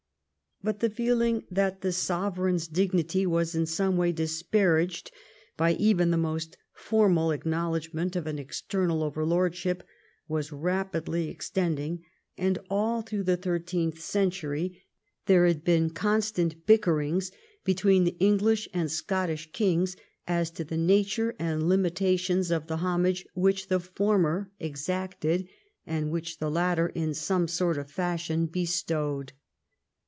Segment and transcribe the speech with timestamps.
[0.63, 5.09] But the feeling that the sovereign's dignity w^as in some way disparaged
[5.57, 9.81] by even the most formal acknowledg ment of an external overlordship
[10.27, 12.03] was rapidly extending,
[12.37, 14.83] and all through the thirteenth century
[15.25, 16.57] there had been 166 EDWARD I chap.
[16.61, 16.65] constant
[17.07, 17.31] bickerings
[17.63, 19.95] between the English and Scottish kings
[20.27, 25.47] as to the nature and limitations of the homage, which the former exacted
[25.87, 29.33] and which the latter in some sort of fashion bestowed.